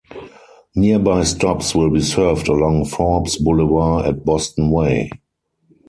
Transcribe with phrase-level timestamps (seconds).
[0.73, 5.11] Nearby stops will be served along Forbes Boulevard at Boston Way.